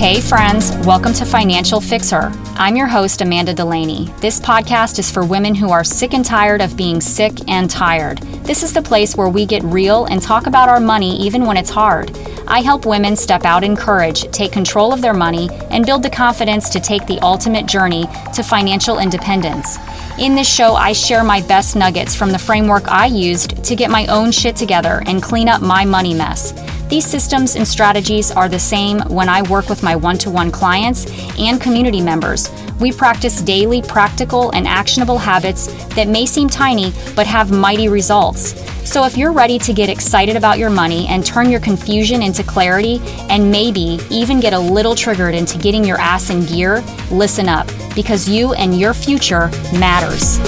[0.00, 2.34] Hey, friends, welcome to Financial FixHer.
[2.56, 4.06] I'm your host, Amanda Delaney.
[4.20, 8.16] This podcast is for women who are sick and tired of being sick and tired.
[8.42, 11.58] This is the place where we get real and talk about our money even when
[11.58, 12.16] it's hard.
[12.48, 16.08] I help women step out in courage, take control of their money, and build the
[16.08, 19.76] confidence to take the ultimate journey to financial independence.
[20.18, 23.90] In this show, I share my best nuggets from the framework I used to get
[23.90, 26.54] my own shit together and clean up my money mess.
[26.90, 30.50] These systems and strategies are the same when I work with my one to one
[30.50, 31.06] clients
[31.38, 32.50] and community members.
[32.80, 38.60] We practice daily, practical, and actionable habits that may seem tiny but have mighty results.
[38.84, 42.42] So, if you're ready to get excited about your money and turn your confusion into
[42.42, 46.82] clarity, and maybe even get a little triggered into getting your ass in gear,
[47.12, 50.40] listen up because you and your future matters.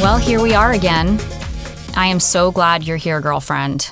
[0.00, 1.18] Well, here we are again.
[1.96, 3.90] I am so glad you're here, girlfriend.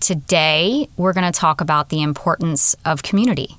[0.00, 3.56] Today, we're going to talk about the importance of community.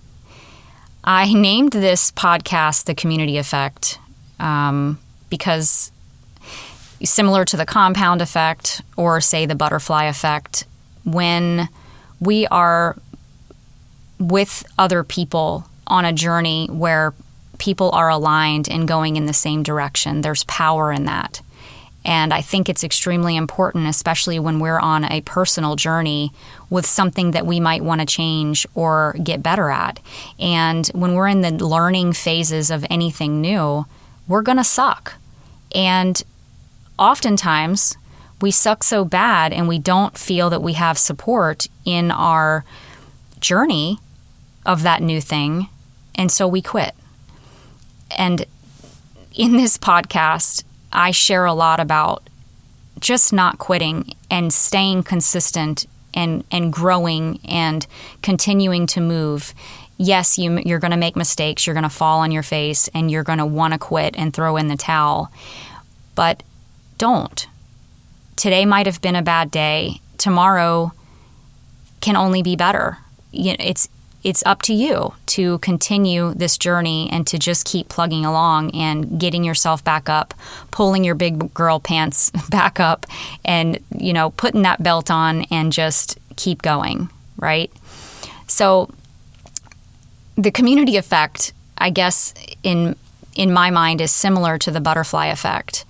[1.03, 3.97] I named this podcast The Community Effect
[4.39, 4.99] um,
[5.31, 5.91] because,
[7.03, 10.65] similar to the compound effect or, say, the butterfly effect,
[11.03, 11.67] when
[12.19, 12.95] we are
[14.19, 17.15] with other people on a journey where
[17.57, 21.41] people are aligned and going in the same direction, there's power in that.
[22.07, 26.31] And I think it's extremely important, especially when we're on a personal journey
[26.69, 29.99] with something that we might want to change or get better at.
[30.39, 33.85] And when we're in the learning phases of anything new,
[34.25, 35.15] we're going to suck.
[35.75, 36.23] And
[36.97, 37.97] oftentimes,
[38.41, 42.63] we suck so bad and we don't feel that we have support in our
[43.41, 43.99] journey
[44.65, 45.67] of that new thing.
[46.15, 46.95] And so we quit.
[48.17, 48.45] And
[49.35, 52.29] in this podcast, I share a lot about
[52.99, 57.85] just not quitting and staying consistent and, and growing and
[58.21, 59.53] continuing to move.
[59.97, 63.11] Yes, you, you're going to make mistakes, you're going to fall on your face, and
[63.11, 65.31] you're going to want to quit and throw in the towel.
[66.15, 66.43] But
[66.97, 67.47] don't.
[68.35, 70.01] Today might have been a bad day.
[70.17, 70.93] Tomorrow
[72.01, 72.97] can only be better.
[73.31, 73.89] You know, it's
[74.27, 79.17] it's up to you to continue this journey and to just keep plugging along and
[79.17, 80.33] getting yourself back up,
[80.69, 83.05] pulling your big girl pants back up,
[83.45, 87.71] and, you know, putting that belt on and just keep going, right?
[88.47, 88.89] So,
[90.35, 92.33] the community effect, I guess,
[92.63, 92.97] in
[93.33, 95.85] in my mind, is similar to the butterfly effect.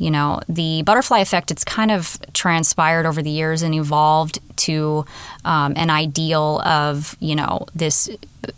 [0.00, 5.04] You know, the butterfly effect, it's kind of transpired over the years and evolved to
[5.44, 8.08] um, an ideal of, you know, this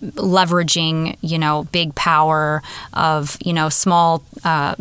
[0.00, 2.62] leveraging, you know, big power
[2.94, 4.22] of, you know, small.
[4.44, 4.76] Uh,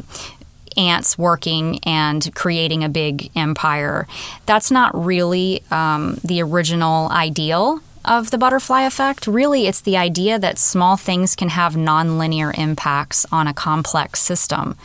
[0.77, 4.07] ants working and creating a big empire.
[4.45, 9.27] That's not really um, the original ideal of the butterfly effect.
[9.27, 14.75] Really, it's the idea that small things can have nonlinear impacts on a complex system.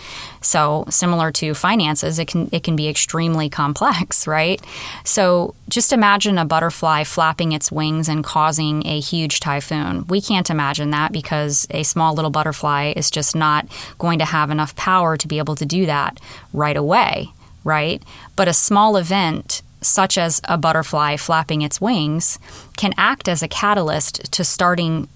[0.41, 4.61] So, similar to finances, it can it can be extremely complex, right?
[5.05, 10.07] So, just imagine a butterfly flapping its wings and causing a huge typhoon.
[10.09, 13.67] We can't imagine that because a small little butterfly is just not
[13.99, 16.21] going to have enough power to be able to do that
[16.53, 17.31] right away,
[17.65, 18.03] right?
[18.37, 22.39] But a small event such as a butterfly flapping its wings,
[22.77, 25.09] can act as a catalyst to starting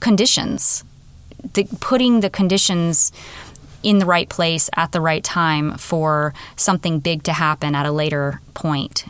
[0.00, 0.84] conditions,
[1.54, 3.12] the, putting the conditions
[3.82, 7.92] in the right place at the right time for something big to happen at a
[7.92, 9.04] later point.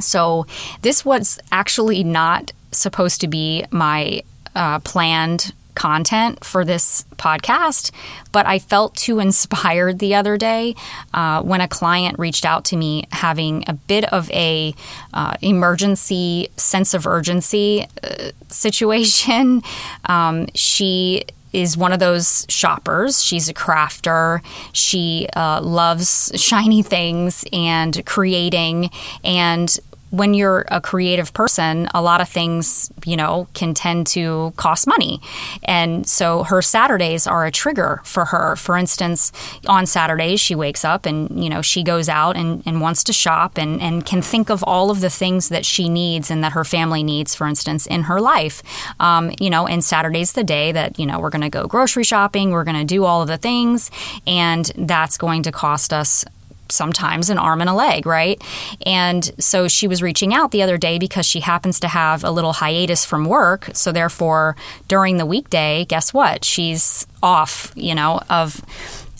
[0.00, 0.46] So,
[0.82, 4.22] this was actually not supposed to be my
[4.54, 7.90] uh, planned content for this podcast,
[8.32, 10.74] but I felt too inspired the other day
[11.12, 14.74] uh, when a client reached out to me having a bit of a
[15.12, 19.62] uh, emergency sense of urgency uh, situation.
[20.06, 21.24] Um, she
[21.54, 23.22] is one of those shoppers.
[23.22, 24.40] She's a crafter.
[24.72, 28.90] She uh, loves shiny things and creating.
[29.22, 29.78] And
[30.14, 34.86] when you're a creative person, a lot of things, you know, can tend to cost
[34.86, 35.20] money.
[35.64, 38.54] And so her Saturdays are a trigger for her.
[38.54, 39.32] For instance,
[39.66, 43.12] on Saturdays, she wakes up and, you know, she goes out and, and wants to
[43.12, 46.52] shop and, and can think of all of the things that she needs and that
[46.52, 48.62] her family needs, for instance, in her life.
[49.00, 52.04] Um, you know, and Saturday's the day that, you know, we're going to go grocery
[52.04, 53.90] shopping, we're going to do all of the things,
[54.28, 56.24] and that's going to cost us
[56.68, 58.42] sometimes an arm and a leg, right?
[58.86, 62.30] And so she was reaching out the other day because she happens to have a
[62.30, 63.70] little hiatus from work.
[63.74, 64.56] So therefore,
[64.88, 66.44] during the weekday, guess what?
[66.44, 68.62] She's off, you know, of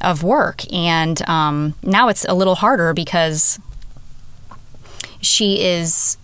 [0.00, 3.58] of work, and um, now it's a little harder because
[5.22, 6.18] she is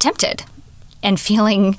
[0.00, 0.42] tempted
[1.02, 1.78] and feeling,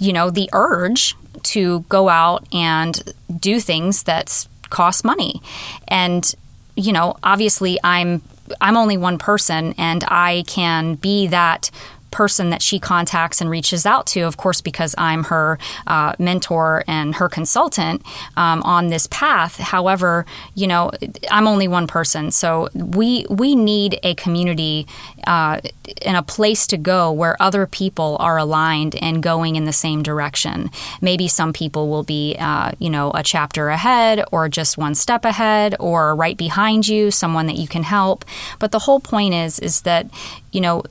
[0.00, 5.40] you know, the urge to go out and do things that cost money.
[5.88, 6.32] And,
[6.76, 8.22] you know, obviously I'm
[8.60, 11.70] I'm only one person and I can be that
[12.16, 16.82] person that she contacts and reaches out to, of course, because I'm her uh, mentor
[16.88, 18.02] and her consultant
[18.38, 19.58] um, on this path.
[19.58, 20.24] However,
[20.54, 20.90] you know,
[21.30, 24.86] I'm only one person, so we we need a community
[25.26, 25.60] uh,
[26.06, 30.02] and a place to go where other people are aligned and going in the same
[30.02, 30.70] direction.
[31.02, 35.26] Maybe some people will be, uh, you know, a chapter ahead or just one step
[35.26, 38.24] ahead or right behind you, someone that you can help.
[38.58, 40.06] But the whole point is, is that
[40.52, 40.82] you know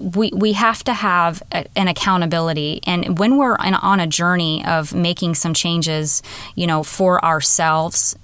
[0.00, 2.80] we, we have to have a, an accountability.
[2.86, 6.22] And when we're in, on a journey of making some changes,
[6.54, 8.16] you know, for ourselves,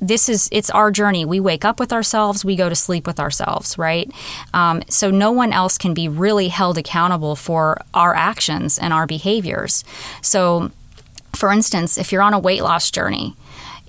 [0.00, 1.24] this is it's our journey.
[1.24, 4.10] We wake up with ourselves we go to sleep with ourselves right?
[4.52, 9.06] Um, so no one else can be really held accountable for our actions and our
[9.06, 9.84] behaviors.
[10.20, 10.70] So
[11.34, 13.34] for instance if you're on a weight loss journey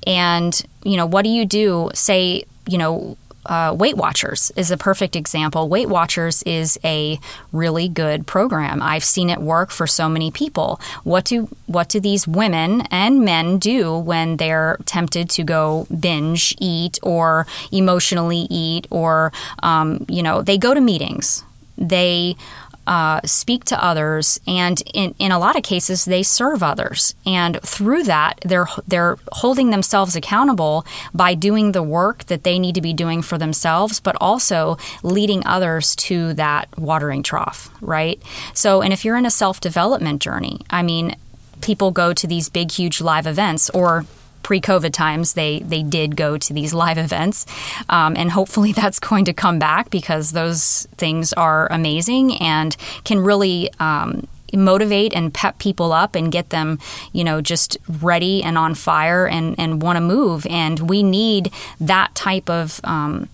[0.08, 1.90] and you know what do you do?
[1.94, 5.70] Say you know uh, Weight Watchers is a perfect example.
[5.70, 7.20] Weight Watchers is a
[7.52, 8.82] really good program.
[8.82, 10.80] I've seen it work for so many people.
[11.04, 16.56] What do what do these women and men do when they're tempted to go binge
[16.60, 19.32] eat or emotionally eat or
[19.64, 21.44] um, you know they go to meetings.
[21.78, 22.38] They
[22.88, 27.16] uh, speak to others, and in, in a lot of cases, they serve others.
[27.26, 32.76] And through that, they're they're holding themselves accountable by doing the work that they need
[32.76, 38.22] to be doing for themselves, but also leading others to that watering trough, right?
[38.54, 41.16] So, and if you're in a self development journey, I mean,
[41.62, 44.06] people go to these big, huge live events or
[44.46, 47.48] pre-COVID times, they they did go to these live events,
[47.90, 53.20] um, and hopefully that's going to come back because those things are amazing and can
[53.20, 53.70] really.
[53.80, 56.80] Um, motivate and pep people up and get them,
[57.12, 60.48] you know, just ready and on fire and, and want to move.
[60.50, 61.52] And we need
[61.82, 63.28] that type of um,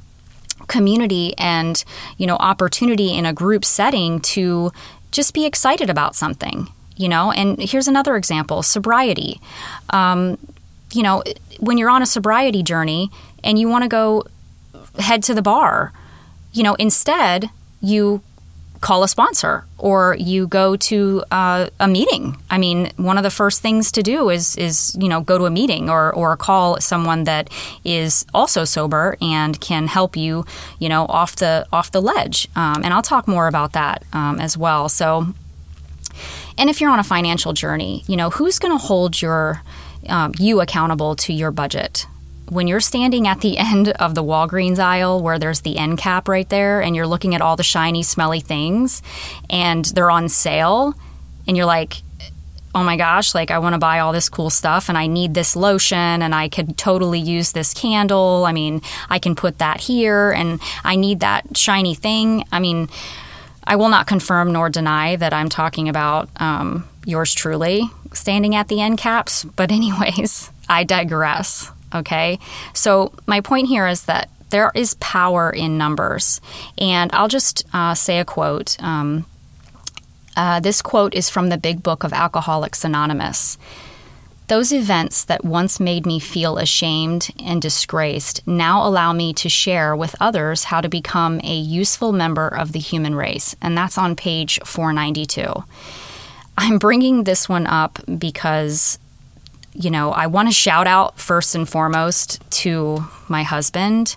[0.66, 1.84] community and,
[2.18, 4.72] you know, opportunity in a group setting to
[5.12, 9.42] just be excited about something you know and here's another example sobriety
[9.90, 10.38] um,
[10.92, 11.24] you know,
[11.60, 13.10] when you're on a sobriety journey
[13.44, 14.26] and you want to go
[15.00, 15.94] head to the bar,
[16.54, 17.50] you know, instead
[17.82, 18.22] you
[18.82, 22.36] call a sponsor or you go to uh, a meeting.
[22.50, 25.46] I mean, one of the first things to do is is you know go to
[25.46, 27.50] a meeting or or call someone that
[27.86, 30.46] is also sober and can help you
[30.80, 32.48] you know off the off the ledge.
[32.56, 34.90] Um, and I'll talk more about that um, as well.
[34.90, 35.28] So,
[36.58, 39.62] and if you're on a financial journey, you know who's going to hold your
[40.10, 42.06] um, you accountable to your budget.
[42.50, 46.28] When you're standing at the end of the Walgreens aisle where there's the end cap
[46.28, 49.02] right there and you're looking at all the shiny, smelly things
[49.50, 50.94] and they're on sale,
[51.48, 52.02] and you're like,
[52.74, 55.34] oh my gosh, like I want to buy all this cool stuff and I need
[55.34, 58.46] this lotion and I could totally use this candle.
[58.46, 62.46] I mean, I can put that here and I need that shiny thing.
[62.52, 62.90] I mean,
[63.66, 68.68] I will not confirm nor deny that I'm talking about um, yours truly standing at
[68.68, 69.44] the end caps.
[69.44, 71.72] But, anyways, I digress.
[71.94, 72.40] Okay.
[72.74, 76.40] So, my point here is that there is power in numbers.
[76.78, 78.82] And I'll just uh, say a quote.
[78.82, 79.26] Um,
[80.38, 83.58] uh, this quote is from the big book of Alcoholics Anonymous.
[84.48, 89.96] Those events that once made me feel ashamed and disgraced now allow me to share
[89.96, 93.56] with others how to become a useful member of the human race.
[93.62, 95.64] And that's on page 492.
[96.64, 99.00] I'm bringing this one up because,
[99.74, 104.16] you know, I want to shout out first and foremost to my husband.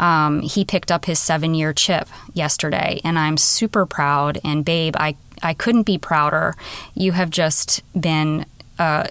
[0.00, 4.40] Um, he picked up his seven year chip yesterday, and I'm super proud.
[4.42, 6.56] And, babe, I, I couldn't be prouder.
[6.94, 8.44] You have just been.
[8.76, 9.06] Uh,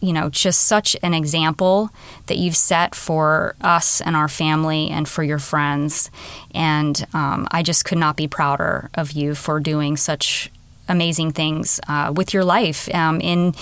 [0.00, 1.90] you know, just such an example
[2.26, 6.08] that you've set for us and our family and for your friends.
[6.54, 10.52] And um, I just could not be prouder of you for doing such
[10.88, 13.54] amazing things uh, with your life um, in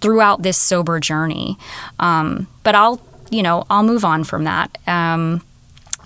[0.00, 1.58] throughout this sober journey.
[1.98, 3.00] Um, but I'll
[3.30, 4.78] you know I'll move on from that.
[4.86, 5.42] Um,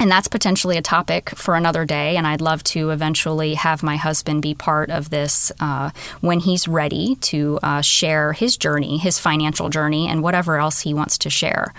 [0.02, 2.16] and that's potentially a topic for another day.
[2.16, 5.90] And I'd love to eventually have my husband be part of this uh,
[6.20, 10.92] when he's ready to uh, share his journey, his financial journey, and whatever else he
[10.92, 11.72] wants to share.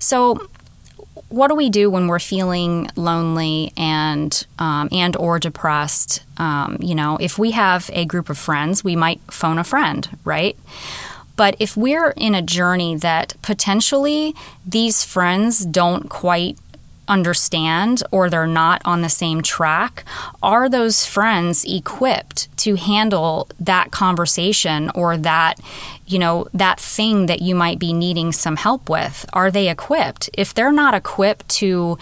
[0.00, 0.48] So,
[1.30, 6.22] what do we do when we're feeling lonely and um, and or depressed?
[6.36, 10.08] Um, you know, if we have a group of friends, we might phone a friend,
[10.24, 10.58] right?
[11.36, 14.34] But if we're in a journey that potentially
[14.66, 16.58] these friends don't quite
[17.10, 20.04] understand or they're not on the same track,
[20.42, 25.60] are those friends equipped to handle that conversation or that,
[26.06, 29.26] you know, that thing that you might be needing some help with?
[29.32, 30.30] Are they equipped?
[30.34, 31.98] If they're not equipped to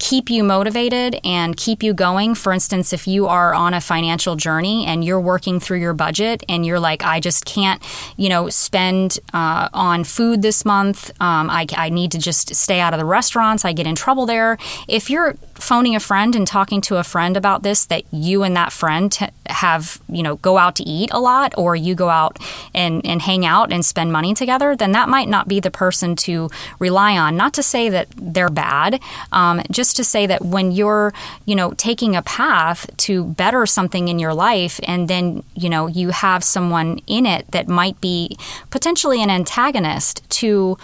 [0.00, 2.34] keep you motivated and keep you going.
[2.34, 6.42] For instance, if you are on a financial journey and you're working through your budget
[6.48, 7.80] and you're like, I just can't,
[8.16, 11.10] you know, spend uh, on food this month.
[11.20, 13.64] Um, I, I need to just stay out of the restaurants.
[13.64, 14.56] I get in trouble there.
[14.88, 18.56] If you're phoning a friend and talking to a friend about this, that you and
[18.56, 19.16] that friend
[19.48, 22.38] have, you know, go out to eat a lot or you go out
[22.74, 26.16] and, and hang out and spend money together, then that might not be the person
[26.16, 27.36] to rely on.
[27.36, 28.98] Not to say that they're bad,
[29.30, 31.12] um, just just to say that when you're,
[31.46, 35.88] you know, taking a path to better something in your life and then, you know,
[35.88, 38.36] you have someone in it that might be
[38.70, 40.78] potentially an antagonist to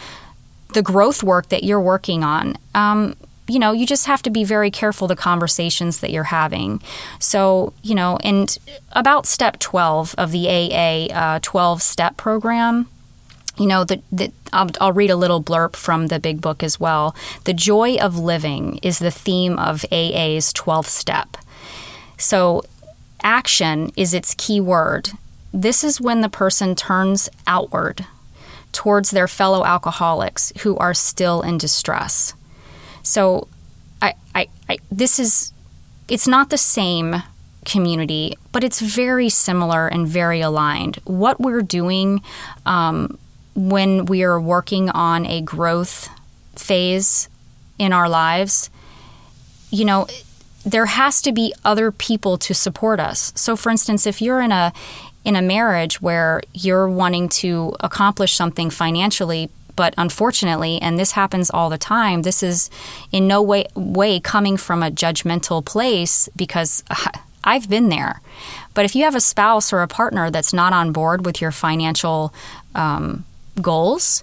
[0.74, 2.56] the growth work that you're working on.
[2.74, 3.14] Um,
[3.46, 6.82] you know, you just have to be very careful the conversations that you're having.
[7.20, 8.58] So, you know, and
[8.90, 12.88] about step 12 of the AA uh, 12 step program,
[13.58, 16.78] you know, the, the, I'll, I'll read a little blurb from the big book as
[16.78, 17.14] well.
[17.44, 21.36] The joy of living is the theme of AA's 12th step.
[22.18, 22.64] So,
[23.22, 25.10] action is its key word.
[25.52, 28.06] This is when the person turns outward
[28.72, 32.34] towards their fellow alcoholics who are still in distress.
[33.02, 33.48] So,
[34.02, 35.52] I, I, I this is,
[36.08, 37.22] it's not the same
[37.64, 40.96] community, but it's very similar and very aligned.
[41.04, 42.22] What we're doing
[42.64, 43.18] um,
[43.56, 46.08] when we are working on a growth
[46.54, 47.28] phase
[47.78, 48.70] in our lives,
[49.70, 50.06] you know,
[50.64, 53.32] there has to be other people to support us.
[53.34, 54.72] So for instance, if you're in a
[55.24, 61.50] in a marriage where you're wanting to accomplish something financially but unfortunately and this happens
[61.50, 62.70] all the time this is
[63.10, 66.84] in no way way coming from a judgmental place because
[67.46, 68.20] I've been there.
[68.74, 71.52] But if you have a spouse or a partner that's not on board with your
[71.52, 72.34] financial
[72.74, 73.24] um,
[73.60, 74.22] goals,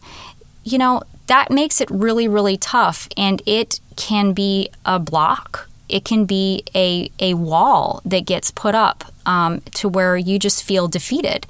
[0.63, 3.08] you know, that makes it really, really tough.
[3.18, 5.70] And it can be a block.
[5.90, 10.63] It can be a, a wall that gets put up um, to where you just
[10.63, 11.46] feel defeated.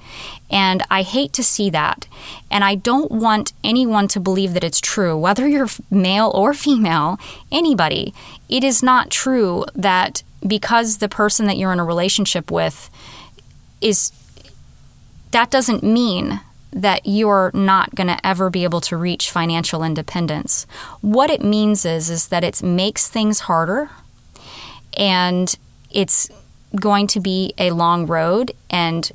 [0.50, 2.08] And I hate to see that.
[2.52, 7.20] And I don't want anyone to believe that it's true, whether you're male or female,
[7.52, 8.14] anybody.
[8.50, 12.90] It is not true that because the person that you're in a relationship with
[13.82, 14.12] is,
[15.32, 16.42] that doesn't mean
[16.74, 20.66] that you're not going to ever be able to reach financial independence.
[21.02, 23.90] What it means is is that it makes things harder
[24.98, 25.56] and
[25.92, 26.30] it's
[26.76, 29.12] going to be a long road and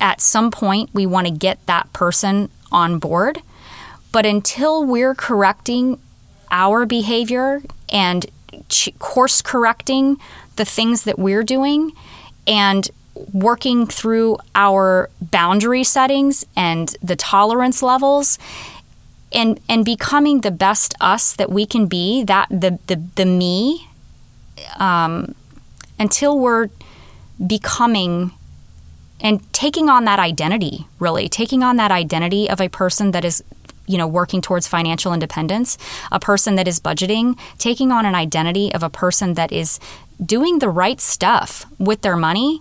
[0.00, 3.42] at some point we want to get that person on board.
[4.12, 6.00] But until we're correcting
[6.50, 8.26] our behavior and
[8.98, 10.16] course correcting
[10.56, 11.92] the things that we're doing
[12.46, 12.88] and
[13.32, 18.38] working through our boundary settings and the tolerance levels
[19.32, 23.88] and and becoming the best us that we can be that the the, the me
[24.78, 25.34] um,
[25.98, 26.68] until we're
[27.44, 28.32] becoming
[29.20, 33.42] and taking on that identity really taking on that identity of a person that is
[33.86, 35.78] you know working towards financial independence
[36.12, 39.78] a person that is budgeting taking on an identity of a person that is
[40.24, 42.60] doing the right stuff with their money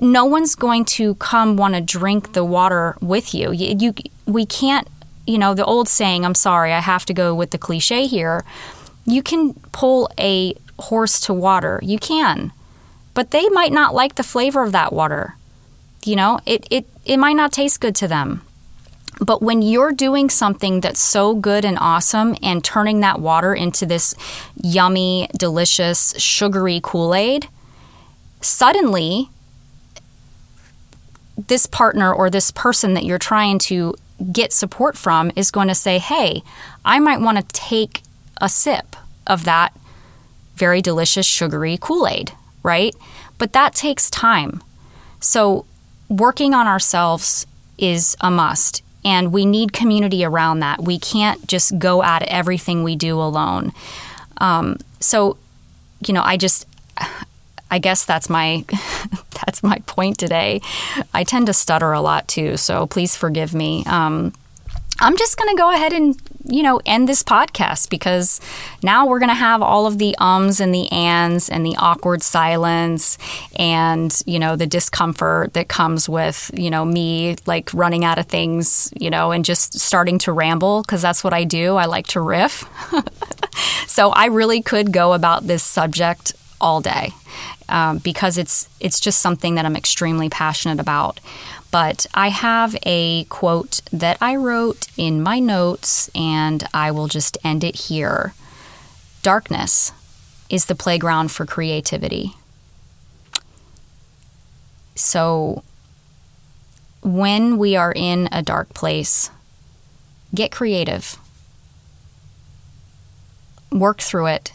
[0.00, 3.52] no one's going to come want to drink the water with you.
[3.52, 3.76] you.
[3.78, 3.94] You,
[4.26, 4.88] we can't,
[5.26, 8.44] you know, the old saying, I'm sorry, I have to go with the cliche here.
[9.04, 11.80] You can pull a horse to water.
[11.82, 12.52] You can.
[13.12, 15.36] But they might not like the flavor of that water.
[16.04, 18.42] You know, it, it, it might not taste good to them.
[19.20, 23.84] But when you're doing something that's so good and awesome and turning that water into
[23.84, 24.14] this
[24.56, 27.48] yummy, delicious, sugary Kool Aid,
[28.40, 29.28] suddenly
[31.48, 33.94] this partner or this person that you're trying to
[34.32, 36.42] get support from is going to say, hey,
[36.84, 38.02] I might want to take
[38.40, 39.72] a sip of that
[40.54, 42.32] very delicious sugary Kool Aid,
[42.62, 42.94] right?
[43.38, 44.62] But that takes time.
[45.20, 45.64] So,
[46.08, 47.46] working on ourselves
[47.78, 50.82] is a must, and we need community around that.
[50.82, 53.72] We can't just go at everything we do alone.
[54.38, 55.38] Um, so,
[56.06, 56.66] you know, I just,
[57.70, 58.64] I guess that's my
[59.50, 60.60] that's my point today.
[61.12, 63.82] I tend to stutter a lot too, so please forgive me.
[63.84, 64.32] Um,
[65.00, 66.16] I'm just going to go ahead and
[66.46, 68.40] you know end this podcast because
[68.84, 72.22] now we're going to have all of the ums and the ands and the awkward
[72.22, 73.18] silence
[73.56, 78.26] and you know the discomfort that comes with you know me like running out of
[78.26, 81.74] things you know and just starting to ramble because that's what I do.
[81.74, 82.64] I like to riff.
[83.88, 87.10] so I really could go about this subject all day
[87.70, 91.20] um, because it's it's just something that I'm extremely passionate about.
[91.70, 97.38] But I have a quote that I wrote in my notes, and I will just
[97.44, 98.34] end it here.
[99.22, 99.92] Darkness
[100.48, 102.34] is the playground for creativity.
[104.96, 105.62] So,
[107.02, 109.30] when we are in a dark place,
[110.34, 111.16] get creative,
[113.70, 114.52] work through it,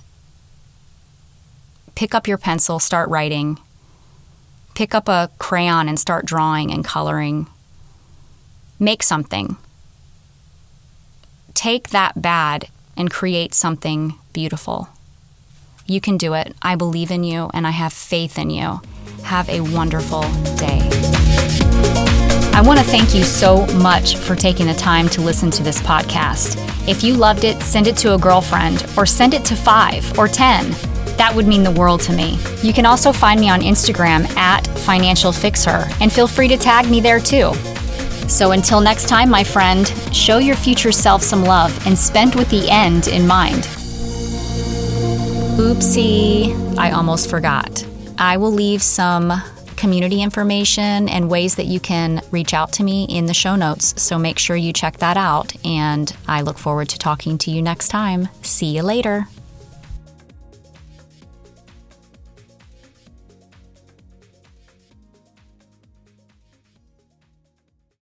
[1.95, 3.57] pick up your pencil, start writing,
[4.75, 7.47] pick up a crayon and start drawing and coloring,
[8.79, 9.57] make something.
[11.53, 14.89] Take that bad and create something beautiful.
[15.85, 16.55] You can do it.
[16.61, 18.81] I believe in you and I have faith in you.
[19.23, 20.21] Have a wonderful
[20.57, 20.81] day.
[22.53, 25.81] I want to thank you so much for taking the time to listen to this
[25.81, 26.57] podcast.
[26.87, 30.27] If you loved it, send it to a girlfriend or send it to five or
[30.27, 30.94] 10.
[31.17, 32.37] That would mean the world to me.
[32.61, 36.89] You can also find me on Instagram at Financial FixHer and feel free to tag
[36.89, 37.53] me there too.
[38.27, 42.49] So until next time, my friend, show your future self some love and spend with
[42.49, 43.67] the end in mind.
[45.57, 47.85] Oopsie, I almost forgot.
[48.17, 49.31] I will leave some
[49.77, 54.01] community information and ways that you can reach out to me in the show notes.
[54.01, 55.53] So make sure you check that out.
[55.65, 58.29] And I look forward to talking to you next time.
[58.41, 59.27] See you later.